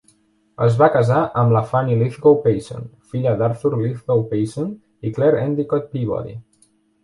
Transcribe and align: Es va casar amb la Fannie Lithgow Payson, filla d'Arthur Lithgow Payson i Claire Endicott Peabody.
Es 0.67 0.77
va 0.77 0.87
casar 0.95 1.19
amb 1.41 1.53
la 1.55 1.61
Fannie 1.73 1.97
Lithgow 1.99 2.39
Payson, 2.47 2.89
filla 3.13 3.35
d'Arthur 3.43 3.73
Lithgow 3.85 4.27
Payson 4.35 4.75
i 5.11 5.15
Claire 5.21 5.47
Endicott 5.49 5.91
Peabody. 5.97 6.39